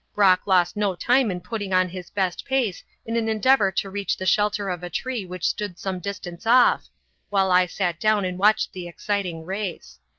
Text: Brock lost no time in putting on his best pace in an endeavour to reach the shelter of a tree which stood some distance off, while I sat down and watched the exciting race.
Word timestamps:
Brock 0.15 0.47
lost 0.47 0.75
no 0.75 0.95
time 0.95 1.29
in 1.29 1.41
putting 1.41 1.73
on 1.73 1.87
his 1.89 2.09
best 2.09 2.43
pace 2.43 2.83
in 3.05 3.15
an 3.17 3.29
endeavour 3.29 3.71
to 3.73 3.89
reach 3.91 4.17
the 4.17 4.25
shelter 4.25 4.67
of 4.67 4.81
a 4.81 4.89
tree 4.89 5.27
which 5.27 5.47
stood 5.47 5.77
some 5.77 5.99
distance 5.99 6.47
off, 6.47 6.89
while 7.29 7.51
I 7.51 7.67
sat 7.67 7.99
down 7.99 8.25
and 8.25 8.39
watched 8.39 8.73
the 8.73 8.87
exciting 8.87 9.45
race. 9.45 9.99